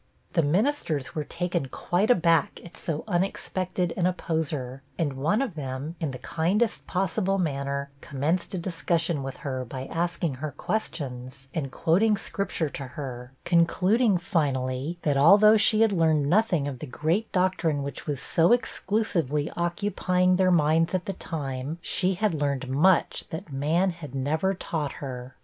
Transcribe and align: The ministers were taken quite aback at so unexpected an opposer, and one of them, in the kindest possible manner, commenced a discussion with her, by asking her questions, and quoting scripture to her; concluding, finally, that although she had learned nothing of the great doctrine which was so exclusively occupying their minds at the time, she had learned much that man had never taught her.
The 0.33 0.41
ministers 0.41 1.13
were 1.13 1.23
taken 1.23 1.67
quite 1.67 2.09
aback 2.09 2.59
at 2.65 2.75
so 2.75 3.03
unexpected 3.07 3.93
an 3.95 4.07
opposer, 4.07 4.81
and 4.97 5.13
one 5.13 5.43
of 5.43 5.53
them, 5.53 5.95
in 5.99 6.09
the 6.09 6.17
kindest 6.17 6.87
possible 6.87 7.37
manner, 7.37 7.91
commenced 8.01 8.55
a 8.55 8.57
discussion 8.57 9.21
with 9.21 9.37
her, 9.45 9.63
by 9.63 9.83
asking 9.85 10.33
her 10.41 10.49
questions, 10.53 11.49
and 11.53 11.69
quoting 11.71 12.17
scripture 12.17 12.67
to 12.69 12.87
her; 12.87 13.33
concluding, 13.45 14.17
finally, 14.17 14.97
that 15.03 15.17
although 15.17 15.55
she 15.55 15.81
had 15.81 15.91
learned 15.91 16.27
nothing 16.27 16.67
of 16.67 16.79
the 16.79 16.87
great 16.87 17.31
doctrine 17.31 17.83
which 17.83 18.07
was 18.07 18.19
so 18.19 18.53
exclusively 18.53 19.51
occupying 19.55 20.37
their 20.37 20.49
minds 20.49 20.95
at 20.95 21.05
the 21.05 21.13
time, 21.13 21.77
she 21.79 22.15
had 22.15 22.33
learned 22.33 22.67
much 22.67 23.25
that 23.29 23.53
man 23.53 23.91
had 23.91 24.15
never 24.15 24.55
taught 24.55 24.93
her. 24.93 25.35